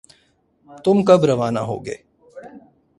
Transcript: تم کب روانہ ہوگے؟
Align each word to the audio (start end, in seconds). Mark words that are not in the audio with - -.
تم 0.83 0.97
کب 1.07 1.21
روانہ 1.25 1.59
ہوگے؟ 1.59 1.95